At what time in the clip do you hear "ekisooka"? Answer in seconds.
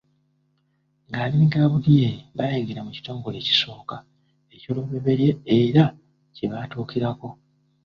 3.39-3.95